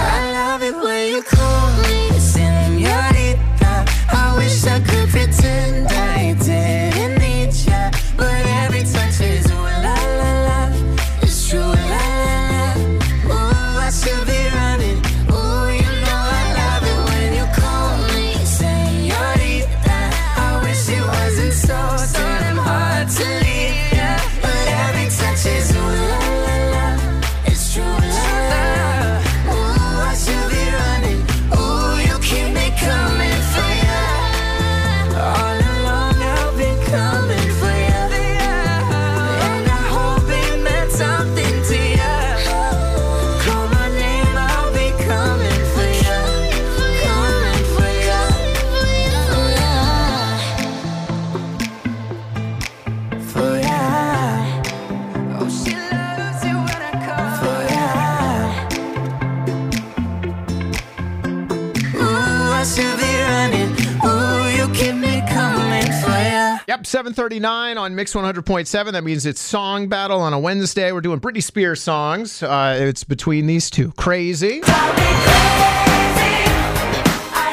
739 66.96 67.76
on 67.76 67.94
Mix 67.94 68.14
100.7. 68.14 68.92
That 68.92 69.04
means 69.04 69.26
it's 69.26 69.38
song 69.38 69.86
battle 69.86 70.22
on 70.22 70.32
a 70.32 70.38
Wednesday. 70.38 70.92
We're 70.92 71.02
doing 71.02 71.20
Britney 71.20 71.42
Spears 71.42 71.82
songs. 71.82 72.42
Uh, 72.42 72.74
it's 72.80 73.04
between 73.04 73.46
these 73.46 73.68
two. 73.68 73.92
Crazy. 73.98 74.62
I 74.64 74.70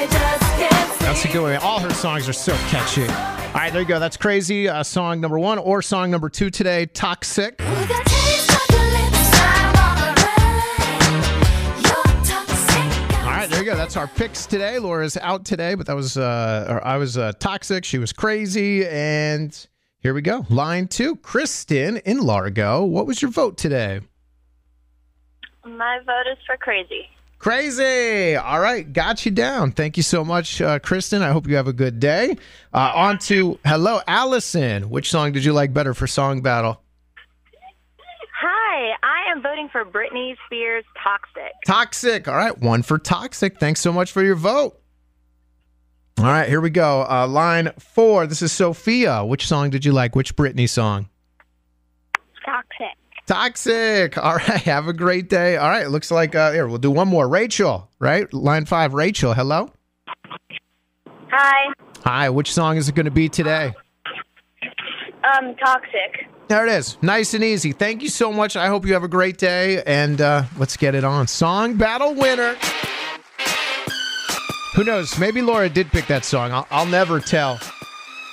just 0.10 0.44
can't. 0.54 1.00
That's 1.02 1.26
a 1.26 1.28
good 1.28 1.42
one. 1.42 1.58
All 1.58 1.80
her 1.80 1.94
songs 1.94 2.30
are 2.30 2.34
so 2.34 2.54
catchy. 2.70 3.02
All 3.02 3.08
right, 3.54 3.74
there 3.74 3.82
you 3.82 3.88
go. 3.88 4.00
That's 4.00 4.16
Crazy, 4.16 4.70
uh, 4.70 4.82
song 4.82 5.20
number 5.20 5.38
one, 5.38 5.58
or 5.58 5.82
song 5.82 6.10
number 6.10 6.30
two 6.30 6.50
today, 6.50 6.86
Toxic. 6.86 7.60
Go. 13.74 13.77
That's 13.77 13.98
our 13.98 14.08
picks 14.08 14.46
today. 14.46 14.80
Laura's 14.80 15.18
out 15.18 15.46
today, 15.46 15.75
but 15.75 15.88
that 15.88 15.96
was, 15.96 16.18
uh, 16.18 16.65
or 16.70 16.86
I 16.86 16.98
was 16.98 17.18
uh, 17.18 17.32
Toxic. 17.39 17.86
She 17.86 17.98
was 17.98 18.13
Crazy. 18.13 18.86
And 18.86 19.68
Here 20.00 20.13
we 20.13 20.22
go. 20.22 20.46
Line 20.50 20.88
two, 20.88 21.15
Kristen 21.18 21.98
in 21.98 22.20
Largo. 22.20 22.84
What 22.84 23.08
was 23.08 23.22
your 23.22 23.32
vote 23.32 23.58
today? 23.58 24.01
My 25.65 26.00
vote 26.06 26.32
is 26.32 26.38
for 26.46 26.58
crazy. 26.58 27.08
Crazy. 27.39 28.36
All 28.36 28.60
right, 28.60 28.92
got 28.92 29.25
you 29.25 29.32
down. 29.32 29.72
Thank 29.72 29.98
you 29.98 30.03
so 30.03 30.24
much, 30.24 30.62
uh, 30.62 30.80
Kristen. 30.80 31.22
I 31.22 31.32
hope 31.32 31.48
you 31.48 31.56
have 31.56 31.68
a 31.68 31.74
good 31.74 32.00
day. 32.00 32.38
Uh, 32.74 32.92
on 32.96 33.18
to 33.20 33.60
hello, 33.65 34.01
Allison. 34.08 34.89
Which 34.89 35.10
song 35.10 35.32
did 35.34 35.44
you 35.44 35.51
like 35.53 35.74
better 35.74 35.94
for 35.94 36.08
song 36.08 36.42
battle? 36.42 36.82
Hi, 39.44 39.50
I 39.50 39.52
am 39.52 39.56
voting 39.56 39.70
for 39.70 39.86
Britney 39.86 40.36
Spears' 40.46 40.86
Toxic. 41.02 41.52
Toxic. 41.66 42.28
All 42.28 42.36
right, 42.36 42.58
one 42.60 42.84
for 42.84 42.98
Toxic. 42.98 43.60
Thanks 43.60 43.80
so 43.80 43.92
much 43.92 44.12
for 44.12 44.24
your 44.24 44.36
vote. 44.36 44.80
All 46.20 46.26
right, 46.26 46.48
here 46.48 46.62
we 46.62 46.70
go. 46.70 47.06
Uh, 47.10 47.28
line 47.28 47.72
four. 47.80 48.28
This 48.28 48.42
is 48.42 48.52
Sophia. 48.52 49.26
Which 49.26 49.48
song 49.48 49.70
did 49.70 49.84
you 49.84 49.92
like? 49.92 50.16
Which 50.16 50.36
Britney 50.36 50.70
song? 50.70 51.10
Toxic. 52.46 52.98
Toxic. 53.26 54.18
All 54.18 54.36
right. 54.36 54.62
Have 54.64 54.88
a 54.88 54.94
great 54.94 55.30
day. 55.30 55.58
All 55.58 55.70
right. 55.70 55.90
Looks 55.90 56.12
like 56.12 56.36
uh, 56.36 56.52
here 56.52 56.68
we'll 56.68 56.78
do 56.78 56.92
one 56.92 57.08
more. 57.08 57.28
Rachel. 57.28 57.90
Right. 58.00 58.32
Line 58.34 58.66
five. 58.66 58.94
Rachel. 58.94 59.34
Hello. 59.34 59.72
Hi, 61.32 61.74
Hi. 62.04 62.30
Which 62.30 62.54
song 62.54 62.78
is 62.78 62.90
it 62.90 62.96
going 62.96 63.06
to 63.06 63.12
be 63.12 63.28
today? 63.30 63.74
um, 65.24 65.56
Toxic. 65.56 66.28
There 66.48 66.68
it 66.68 66.72
is. 66.72 66.98
Nice 67.02 67.34
and 67.34 67.44
easy. 67.44 67.72
Thank 67.72 68.04
you 68.04 68.10
so 68.10 68.32
much. 68.32 68.56
I 68.56 68.68
hope 68.68 68.86
you 68.86 68.94
have 68.94 69.04
a 69.04 69.08
great 69.08 69.38
day. 69.38 69.82
And 69.84 70.22
uh, 70.22 70.44
let's 70.58 70.78
get 70.78 70.96
it 70.96 71.04
on. 71.04 71.28
Song 71.28 71.76
battle 71.76 72.14
winner. 72.14 72.56
Who 74.76 74.84
knows? 74.84 75.18
Maybe 75.20 75.42
Laura 75.42 75.70
did 75.70 75.88
pick 75.92 76.08
that 76.08 76.26
song. 76.26 76.52
I'll, 76.52 76.68
I'll 76.72 76.86
never 76.86 77.20
tell. 77.20 77.60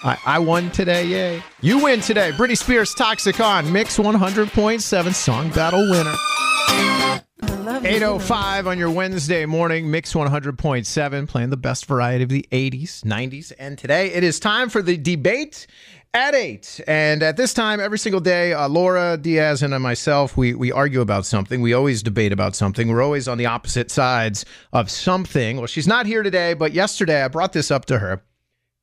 I, 0.03 0.19
I 0.25 0.39
won 0.39 0.71
today. 0.71 1.07
Yay. 1.07 1.43
You 1.61 1.85
win 1.85 2.01
today. 2.01 2.33
Britney 2.33 2.57
Spears 2.57 2.95
Toxic 2.95 3.39
on 3.41 3.71
Mix 3.71 3.99
100.7 3.99 5.15
Song 5.15 5.51
Battle 5.51 5.83
winner. 5.91 6.15
805 7.61 8.67
on 8.67 8.79
your 8.79 8.91
Wednesday 8.91 9.45
morning, 9.45 9.91
Mix 9.91 10.15
100.7, 10.15 11.29
playing 11.29 11.51
the 11.51 11.59
best 11.59 11.85
variety 11.85 12.23
of 12.23 12.31
the 12.31 12.49
80s, 12.51 13.03
90s, 13.03 13.53
and 13.59 13.77
today 13.77 14.13
it 14.15 14.25
is 14.25 14.41
time 14.41 14.71
for 14.71 14.81
the 14.81 14.97
debate 14.97 15.67
at 16.15 16.35
8. 16.35 16.81
And 16.87 17.23
at 17.23 17.37
this 17.37 17.53
time, 17.53 17.79
every 17.79 17.99
single 17.99 18.21
day, 18.21 18.55
uh, 18.55 18.67
Laura 18.67 19.19
Diaz 19.19 19.63
and 19.63 19.75
I 19.75 19.79
myself, 19.79 20.39
we, 20.39 20.55
we 20.55 20.73
argue 20.73 21.03
about 21.03 21.27
something. 21.27 21.61
We 21.61 21.75
always 21.75 22.03
debate 22.03 22.33
about 22.33 22.57
something. 22.57 22.89
We're 22.89 23.03
always 23.03 23.29
on 23.29 23.37
the 23.37 23.47
opposite 23.47 23.91
sides 23.91 24.47
of 24.73 24.91
something. 24.91 25.59
Well, 25.59 25.67
she's 25.67 25.87
not 25.87 26.07
here 26.07 26.23
today, 26.23 26.55
but 26.55 26.73
yesterday 26.73 27.23
I 27.23 27.29
brought 27.29 27.53
this 27.53 27.71
up 27.71 27.85
to 27.87 27.99
her. 27.99 28.23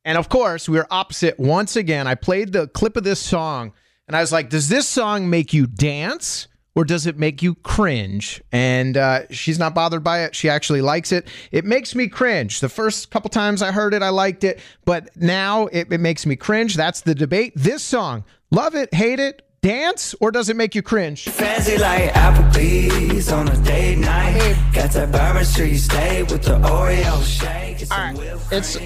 And 0.05 0.19
of 0.19 0.29
course, 0.29 0.69
we 0.69 0.77
were 0.77 0.87
opposite 0.91 1.39
once 1.39 1.75
again. 1.75 2.05
I 2.05 2.13
played 2.13 2.53
the 2.53 2.67
clip 2.67 2.95
of 2.95 3.03
this 3.03 3.19
song 3.19 3.73
and 4.07 4.15
I 4.15 4.21
was 4.21 4.31
like, 4.31 4.49
does 4.49 4.69
this 4.69 4.87
song 4.87 5.31
make 5.31 5.51
you 5.51 5.65
dance 5.65 6.47
or 6.77 6.85
does 6.85 7.07
it 7.07 7.17
make 7.17 7.41
you 7.41 7.55
cringe? 7.55 8.39
And 8.51 8.97
uh, 8.97 9.21
she's 9.31 9.57
not 9.57 9.73
bothered 9.73 10.03
by 10.03 10.19
it. 10.25 10.35
She 10.35 10.47
actually 10.47 10.81
likes 10.81 11.11
it. 11.11 11.27
It 11.51 11.65
makes 11.65 11.95
me 11.95 12.07
cringe. 12.07 12.59
The 12.59 12.69
first 12.69 13.09
couple 13.09 13.31
times 13.31 13.63
I 13.63 13.71
heard 13.71 13.95
it, 13.95 14.03
I 14.03 14.09
liked 14.09 14.43
it. 14.43 14.59
But 14.85 15.09
now 15.17 15.65
it, 15.71 15.91
it 15.91 15.99
makes 15.99 16.27
me 16.27 16.35
cringe. 16.35 16.75
That's 16.75 17.01
the 17.01 17.15
debate. 17.15 17.53
This 17.55 17.81
song, 17.81 18.25
love 18.51 18.75
it, 18.75 18.93
hate 18.93 19.19
it, 19.19 19.41
dance, 19.61 20.15
or 20.19 20.31
does 20.31 20.49
it 20.49 20.55
make 20.55 20.75
you 20.75 20.81
cringe? 20.81 21.23
Fancy 21.25 21.77
like 21.77 22.11
Applebee's 22.13 23.31
on 23.31 23.47
a 23.47 23.57
date 23.63 23.97
night. 23.97 24.55
Got 24.73 24.91
that 24.91 25.11
Bourbon 25.11 25.45
Street 25.45 25.77
steak 25.77 26.29
with 26.29 26.43
the 26.43 26.55
Oreo 26.59 27.23
shake. 27.23 27.81
It's 27.81 27.91
All 27.91 27.97
right. 27.97 28.17
It's 28.51 28.77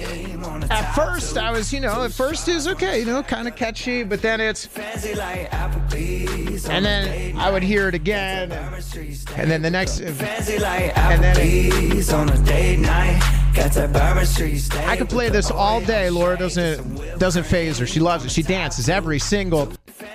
at 0.70 0.92
first 0.94 1.36
I 1.38 1.50
was, 1.50 1.72
you 1.72 1.80
know, 1.80 2.04
at 2.04 2.12
first 2.12 2.48
is 2.48 2.66
okay, 2.68 3.00
you 3.00 3.06
know, 3.06 3.22
kind 3.22 3.46
of 3.48 3.56
catchy, 3.56 4.02
but 4.04 4.22
then 4.22 4.40
it's 4.40 4.64
fancy 4.66 5.14
like 5.14 5.50
Applebee's. 5.50 6.68
and 6.68 6.84
then 6.84 7.36
I 7.36 7.50
would 7.50 7.62
hear 7.62 7.88
it 7.88 7.94
again, 7.94 8.52
and 8.52 9.50
then 9.50 9.62
the 9.62 9.70
next. 9.70 10.00
Fancy 10.00 10.58
like 10.58 10.96
And 10.96 11.22
then 11.22 11.36
it- 11.38 11.72
Applebee's 11.72 12.12
on 12.12 12.28
a 12.28 12.38
date 12.44 12.78
night. 12.80 13.20
Got 13.54 13.72
that 13.72 13.92
Bourbon 13.92 14.24
Street. 14.24 14.62
I 14.86 14.96
could 14.96 15.10
play 15.10 15.28
this 15.28 15.50
all 15.50 15.80
day. 15.82 16.08
Laura 16.10 16.38
doesn't 16.38 17.18
doesn't 17.18 17.44
faze 17.44 17.78
her. 17.78 17.86
She 17.86 18.00
loves 18.00 18.24
it. 18.24 18.30
She 18.30 18.42
dances 18.42 18.88
every 18.88 19.18
single, 19.18 19.70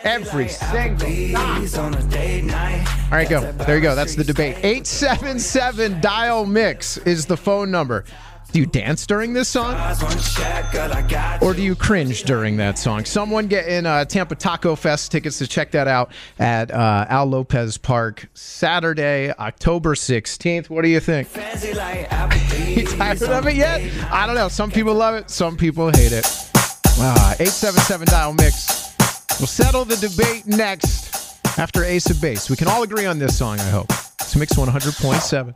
every 0.08 0.48
single. 0.48 1.08
Applebee's 1.08 1.78
on 1.78 1.94
a 1.94 2.04
date 2.04 2.46
night. 2.46 2.88
All 3.06 3.12
right, 3.12 3.30
go. 3.30 3.52
There 3.52 3.76
you 3.76 3.82
go. 3.82 3.96
That's 3.96 4.16
the 4.16 4.24
debate. 4.24 4.58
Eight 4.64 4.88
seven 4.88 5.40
seven 5.40 6.00
dial 6.02 6.46
mix 6.46 6.98
is 6.98 7.26
the 7.26 7.38
phone 7.38 7.72
number. 7.72 8.06
Do 8.54 8.60
you 8.60 8.66
dance 8.66 9.06
during 9.06 9.34
this 9.34 9.50
song? 9.50 9.74
Eyes 9.74 10.02
on 10.02 10.18
check, 10.20 10.72
girl, 10.72 10.92
I 10.94 11.02
got 11.02 11.44
Or 11.44 11.54
do 11.54 11.62
you 11.62 11.76
cringe 11.76 12.24
during 12.24 12.56
that 12.58 12.80
song? 12.80 13.04
Someone 13.04 13.48
getting 13.48 13.86
uh, 13.86 14.06
Tampa 14.06 14.36
Taco 14.36 14.76
Fest 14.76 15.12
tickets 15.12 15.38
to 15.40 15.48
check 15.48 15.72
that 15.72 15.88
out 15.90 16.12
at 16.40 16.72
uh, 16.72 17.06
Al 17.10 17.26
Lopez 17.26 17.78
Park 17.78 18.30
Saturday, 18.34 19.32
October 19.32 19.96
16th. 19.96 20.70
What 20.70 20.84
do 20.84 20.90
you 20.90 21.00
think? 21.00 21.28
You 22.78 22.86
tired 22.86 23.24
of 23.24 23.48
it 23.48 23.56
yet? 23.56 23.82
I 24.12 24.28
don't 24.28 24.36
know. 24.36 24.50
Some 24.50 24.70
people 24.72 24.94
love 24.94 25.16
it, 25.16 25.32
some 25.32 25.58
people 25.58 25.88
hate 25.90 26.12
it. 26.12 26.26
Ah, 27.00 27.34
877 27.40 28.08
dial 28.08 28.34
mix. 28.34 28.77
We'll 29.40 29.48
settle 29.48 29.86
the 29.86 29.98
debate 29.98 30.48
next 30.48 31.40
after 31.60 31.84
Ace 31.84 32.10
of 32.10 32.20
Base. 32.20 32.50
We 32.50 32.56
can 32.56 32.68
all 32.68 32.84
agree 32.84 33.06
on 33.06 33.20
this 33.20 33.38
song, 33.38 33.60
I 33.60 33.70
hope. 33.70 33.92
It's 34.22 34.36
Mix 34.36 34.54
100.7. 34.54 35.54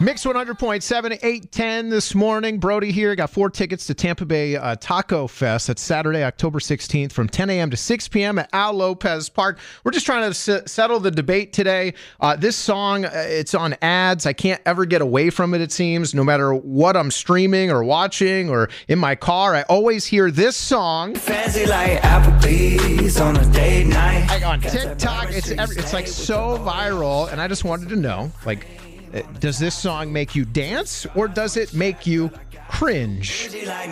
Mix 0.00 0.24
100.7, 0.24 1.18
810 1.24 1.88
this 1.88 2.14
morning. 2.14 2.60
Brody 2.60 2.92
here. 2.92 3.16
Got 3.16 3.30
four 3.30 3.50
tickets 3.50 3.84
to 3.88 3.94
Tampa 3.94 4.24
Bay 4.24 4.54
uh, 4.54 4.76
Taco 4.76 5.26
Fest. 5.26 5.66
That's 5.66 5.82
Saturday, 5.82 6.22
October 6.22 6.60
16th 6.60 7.10
from 7.10 7.28
10 7.28 7.50
a.m. 7.50 7.70
to 7.70 7.76
6 7.76 8.06
p.m. 8.08 8.38
at 8.38 8.48
Al 8.52 8.74
Lopez 8.74 9.28
Park. 9.28 9.58
We're 9.82 9.90
just 9.90 10.06
trying 10.06 10.22
to 10.22 10.28
s- 10.28 10.70
settle 10.70 11.00
the 11.00 11.10
debate 11.10 11.52
today. 11.52 11.94
Uh, 12.20 12.36
this 12.36 12.54
song, 12.54 13.06
uh, 13.06 13.10
it's 13.12 13.54
on 13.54 13.74
ads. 13.82 14.24
I 14.24 14.34
can't 14.34 14.62
ever 14.64 14.84
get 14.84 15.02
away 15.02 15.30
from 15.30 15.52
it, 15.52 15.60
it 15.60 15.72
seems. 15.72 16.14
No 16.14 16.22
matter 16.22 16.54
what 16.54 16.96
I'm 16.96 17.10
streaming 17.10 17.72
or 17.72 17.82
watching 17.82 18.50
or 18.50 18.68
in 18.86 19.00
my 19.00 19.16
car, 19.16 19.56
I 19.56 19.62
always 19.62 20.06
hear 20.06 20.30
this 20.30 20.56
song. 20.56 21.16
Fancy 21.16 21.66
like 21.66 22.04
Applebee's 22.48 23.20
on 23.20 23.36
a 23.36 23.52
date 23.52 23.86
night. 23.86 24.26
Like 24.28 24.46
on 24.46 24.60
TikTok, 24.60 25.30
it's 25.30 25.50
every, 25.50 25.76
it's 25.76 25.92
like 25.92 26.06
so 26.06 26.56
viral, 26.58 27.30
and 27.30 27.40
I 27.40 27.48
just 27.48 27.64
wanted 27.64 27.90
to 27.90 27.96
know, 27.96 28.32
like, 28.46 28.66
uh, 29.12 29.20
does 29.38 29.58
this 29.58 29.74
song 29.74 30.12
make 30.12 30.34
you 30.34 30.44
dance 30.44 31.06
or 31.14 31.28
does 31.28 31.56
it 31.56 31.74
make 31.74 32.06
you 32.06 32.30
cringe? 32.68 33.50
I 33.66 33.86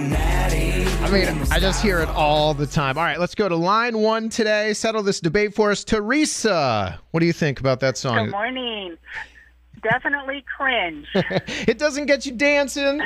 mean, 1.11 1.43
I 1.51 1.59
just 1.61 1.83
hear 1.83 2.01
it 2.01 2.09
all 2.09 2.55
the 2.55 2.67
time. 2.67 2.97
All 2.97 3.05
right, 3.05 3.21
let's 3.21 3.35
go 3.35 3.49
to 3.49 3.57
line 3.57 3.99
one 3.99 4.29
today. 4.31 4.73
Settle 4.73 5.03
this 5.03 5.21
debate 5.21 5.55
for 5.55 5.71
us, 5.71 5.85
Teresa. 5.85 6.99
What 7.11 7.21
do 7.21 7.27
you 7.27 7.33
think 7.35 7.61
about 7.61 7.81
that 7.81 7.99
song? 7.99 8.27
Good 8.27 8.31
morning. 8.31 8.97
Definitely 9.83 10.45
cringe. 10.57 11.07
It 11.69 11.79
doesn't 11.79 12.07
get 12.07 12.25
you 12.25 12.33
dancing. 12.33 13.03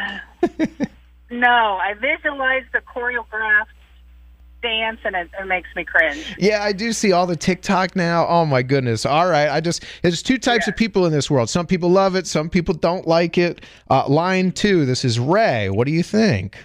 no, 1.31 1.49
I 1.49 1.95
visualize 1.95 2.63
the 2.73 2.81
choreographed 2.81 3.67
dance 4.63 4.99
and 5.05 5.15
it, 5.17 5.29
it 5.41 5.47
makes 5.47 5.69
me 5.75 5.85
cringe. 5.85 6.35
Yeah, 6.39 6.63
I 6.63 6.73
do 6.73 6.93
see 6.93 7.13
all 7.13 7.27
the 7.27 7.37
TikTok 7.37 7.97
now. 7.97 8.27
Oh 8.29 8.45
my 8.47 8.63
goodness. 8.63 9.05
All 9.07 9.29
right. 9.29 9.49
I 9.49 9.61
just 9.61 9.85
there's 10.03 10.23
two 10.23 10.39
types 10.39 10.69
of 10.69 10.77
people 10.77 11.07
in 11.07 11.13
this 11.13 11.31
world. 11.31 11.49
Some 11.51 11.67
people 11.67 11.91
love 11.91 12.15
it, 12.17 12.27
some 12.27 12.49
people 12.51 12.75
don't 12.75 13.07
like 13.07 13.39
it. 13.39 13.65
Uh, 13.91 14.07
line 14.09 14.53
two, 14.53 14.85
this 14.87 15.05
is 15.05 15.19
Ray. 15.19 15.71
What 15.71 15.87
do 15.87 15.93
you 15.93 16.03
think? 16.03 16.57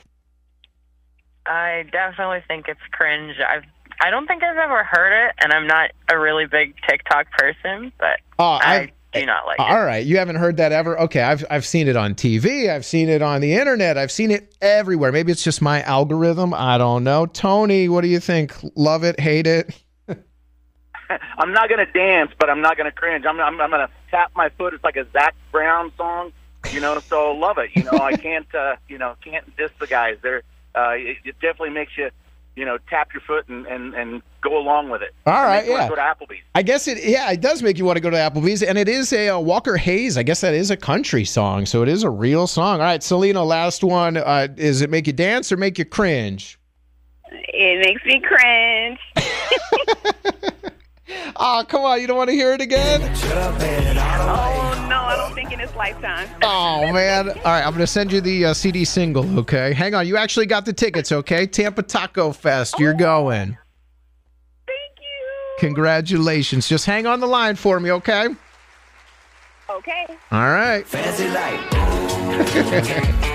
I 1.45 1.85
definitely 1.91 2.43
think 2.47 2.65
it's 2.67 2.79
cringe. 2.91 3.35
I've 3.39 3.63
I 4.01 4.09
don't 4.09 4.27
think 4.27 4.43
I've 4.43 4.57
ever 4.57 4.83
heard 4.83 5.27
it, 5.29 5.35
and 5.41 5.53
I'm 5.53 5.67
not 5.67 5.91
a 6.09 6.19
really 6.19 6.45
big 6.47 6.75
TikTok 6.87 7.27
person, 7.37 7.93
but 7.97 8.19
Oh, 8.37 8.59
I 8.61 8.79
I've- 8.81 8.91
do 9.19 9.25
not 9.25 9.45
like 9.45 9.59
it. 9.59 9.61
All 9.61 9.83
right, 9.83 10.05
you 10.05 10.17
haven't 10.17 10.37
heard 10.37 10.57
that 10.57 10.71
ever? 10.71 10.99
Okay, 11.01 11.21
I've 11.21 11.45
I've 11.49 11.65
seen 11.65 11.87
it 11.87 11.95
on 11.95 12.15
TV, 12.15 12.69
I've 12.69 12.85
seen 12.85 13.09
it 13.09 13.21
on 13.21 13.41
the 13.41 13.53
internet, 13.53 13.97
I've 13.97 14.11
seen 14.11 14.31
it 14.31 14.55
everywhere. 14.61 15.11
Maybe 15.11 15.31
it's 15.31 15.43
just 15.43 15.61
my 15.61 15.81
algorithm. 15.83 16.53
I 16.53 16.77
don't 16.77 17.03
know. 17.03 17.25
Tony, 17.25 17.89
what 17.89 18.01
do 18.01 18.07
you 18.07 18.19
think? 18.19 18.53
Love 18.75 19.03
it, 19.03 19.19
hate 19.19 19.47
it? 19.47 19.81
I'm 21.37 21.53
not 21.53 21.69
gonna 21.69 21.91
dance, 21.91 22.31
but 22.39 22.49
I'm 22.49 22.61
not 22.61 22.77
gonna 22.77 22.91
cringe. 22.91 23.25
I'm 23.25 23.39
I'm, 23.39 23.59
I'm 23.59 23.69
gonna 23.69 23.89
tap 24.11 24.31
my 24.35 24.49
foot. 24.49 24.73
It's 24.73 24.83
like 24.83 24.97
a 24.97 25.05
Zac 25.11 25.35
Brown 25.51 25.91
song, 25.97 26.31
you 26.71 26.79
know. 26.79 26.99
So 26.99 27.31
love 27.33 27.57
it. 27.57 27.71
You 27.75 27.83
know, 27.83 27.99
I 27.99 28.13
can't 28.17 28.53
uh, 28.55 28.75
you 28.87 28.97
know 28.97 29.15
can't 29.23 29.55
diss 29.55 29.71
the 29.79 29.87
guys. 29.87 30.17
They're 30.21 30.43
uh, 30.75 30.91
it, 30.91 31.17
it 31.23 31.35
definitely 31.39 31.71
makes 31.71 31.97
you 31.97 32.09
you 32.55 32.65
know 32.65 32.77
tap 32.89 33.13
your 33.13 33.21
foot 33.21 33.47
and 33.47 33.65
and, 33.67 33.93
and 33.93 34.21
go 34.41 34.57
along 34.57 34.89
with 34.89 35.01
it. 35.01 35.13
All 35.25 35.33
It 35.33 35.45
right, 35.45 35.55
makes 35.57 35.67
you 35.67 35.71
wanna 35.73 35.83
yeah. 35.83 35.89
Go 35.89 35.95
to 35.95 36.01
Applebee's. 36.33 36.43
I 36.53 36.61
guess 36.61 36.87
it 36.87 37.03
yeah, 37.03 37.31
it 37.31 37.41
does 37.41 37.61
make 37.63 37.77
you 37.77 37.85
want 37.85 37.97
to 37.97 38.01
go 38.01 38.09
to 38.09 38.17
Applebee's 38.17 38.63
and 38.63 38.77
it 38.77 38.87
is 38.87 39.11
a 39.13 39.29
uh, 39.29 39.39
Walker 39.39 39.77
Hayes. 39.77 40.17
I 40.17 40.23
guess 40.23 40.41
that 40.41 40.53
is 40.53 40.71
a 40.71 40.77
country 40.77 41.25
song, 41.25 41.65
so 41.65 41.81
it 41.81 41.89
is 41.89 42.03
a 42.03 42.09
real 42.09 42.47
song. 42.47 42.79
All 42.79 42.85
right, 42.85 43.03
Selena, 43.03 43.43
last 43.43 43.83
one. 43.83 44.17
Uh, 44.17 44.47
is 44.57 44.81
it 44.81 44.89
make 44.89 45.07
you 45.07 45.13
dance 45.13 45.51
or 45.51 45.57
make 45.57 45.77
you 45.77 45.85
cringe? 45.85 46.57
It 47.31 47.85
makes 47.85 48.03
me 48.05 48.21
cringe. 48.21 48.99
Oh, 51.35 51.63
come 51.67 51.81
on, 51.83 52.01
you 52.01 52.07
don't 52.07 52.17
want 52.17 52.29
to 52.29 52.35
hear 52.35 52.53
it 52.53 52.61
again? 52.61 53.01
Oh 55.15 55.17
I 55.17 55.23
I 55.23 55.27
don't 55.27 55.35
think 55.35 55.51
in 55.51 55.59
this 55.59 55.75
lifetime. 55.75 56.27
Oh 56.43 56.91
man! 56.91 57.29
All 57.29 57.35
right, 57.43 57.65
I'm 57.65 57.71
gonna 57.73 57.87
send 57.87 58.11
you 58.11 58.21
the 58.21 58.45
uh, 58.45 58.53
CD 58.53 58.85
single. 58.85 59.39
Okay, 59.39 59.73
hang 59.73 59.95
on. 59.95 60.07
You 60.07 60.17
actually 60.17 60.45
got 60.45 60.65
the 60.65 60.73
tickets. 60.73 61.11
Okay, 61.11 61.47
Tampa 61.47 61.83
Taco 61.83 62.31
Fest. 62.31 62.75
You're 62.79 62.93
going. 62.93 63.57
Thank 64.67 64.99
you. 64.99 65.55
Congratulations. 65.59 66.67
Just 66.67 66.85
hang 66.85 67.07
on 67.07 67.19
the 67.19 67.27
line 67.27 67.55
for 67.55 67.79
me. 67.79 67.91
Okay. 67.91 68.27
Okay. 69.69 70.05
All 70.31 70.49
right. 70.49 70.85
Fancy 70.85 71.29
light. 71.29 73.21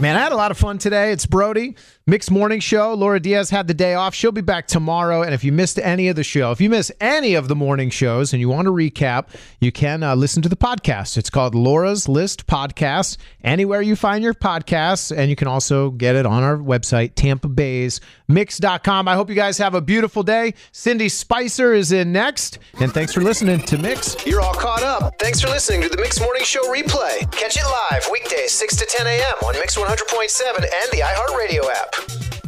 Man, 0.00 0.16
I 0.16 0.18
had 0.18 0.32
a 0.32 0.36
lot 0.36 0.50
of 0.50 0.58
fun 0.58 0.76
today. 0.78 1.12
It's 1.12 1.24
Brody, 1.24 1.76
Mixed 2.06 2.28
Morning 2.30 2.58
Show. 2.58 2.92
Laura 2.94 3.20
Diaz 3.20 3.48
had 3.48 3.68
the 3.68 3.74
day 3.74 3.94
off. 3.94 4.12
She'll 4.12 4.32
be 4.32 4.40
back 4.40 4.66
tomorrow. 4.66 5.22
And 5.22 5.32
if 5.32 5.44
you 5.44 5.52
missed 5.52 5.78
any 5.78 6.08
of 6.08 6.16
the 6.16 6.24
show, 6.24 6.50
if 6.50 6.60
you 6.60 6.68
miss 6.68 6.90
any 7.00 7.34
of 7.34 7.46
the 7.46 7.54
morning 7.54 7.90
shows 7.90 8.32
and 8.32 8.40
you 8.40 8.48
want 8.48 8.66
to 8.66 8.72
recap, 8.72 9.28
you 9.60 9.70
can 9.70 10.02
uh, 10.02 10.16
listen 10.16 10.42
to 10.42 10.48
the 10.48 10.56
podcast. 10.56 11.16
It's 11.16 11.30
called 11.30 11.54
Laura's 11.54 12.08
List 12.08 12.46
Podcast. 12.48 13.18
Anywhere 13.44 13.80
you 13.82 13.94
find 13.94 14.24
your 14.24 14.34
podcasts, 14.34 15.16
and 15.16 15.30
you 15.30 15.36
can 15.36 15.46
also 15.46 15.90
get 15.92 16.16
it 16.16 16.26
on 16.26 16.42
our 16.42 16.56
website, 16.58 17.12
Tampa 17.14 17.48
Bay's 17.48 18.00
Mix.com. 18.26 19.06
I 19.06 19.14
hope 19.14 19.28
you 19.28 19.36
guys 19.36 19.58
have 19.58 19.74
a 19.74 19.80
beautiful 19.80 20.24
day. 20.24 20.54
Cindy 20.72 21.08
Spicer 21.08 21.72
is 21.72 21.92
in 21.92 22.10
next. 22.12 22.58
And 22.80 22.92
thanks 22.92 23.12
for 23.12 23.20
listening 23.22 23.60
to 23.60 23.78
Mix. 23.78 24.16
You're 24.26 24.40
all 24.40 24.54
caught 24.54 24.82
up. 24.82 25.14
Thanks 25.20 25.40
for 25.40 25.48
listening 25.48 25.82
to 25.82 25.88
the 25.88 25.98
Mix 25.98 26.20
Morning 26.20 26.42
Show 26.42 26.64
replay. 26.64 27.30
Catch 27.30 27.56
it 27.56 27.64
live 27.92 28.08
weekdays 28.10 28.50
6 28.52 28.76
to 28.76 28.86
10 28.86 29.06
a.m. 29.06 29.34
on 29.46 29.54
Mix 29.54 29.78
100.7 29.84 30.56
and 30.56 30.92
the 30.92 31.02
iHeartRadio 31.04 31.70
app. 31.70 32.43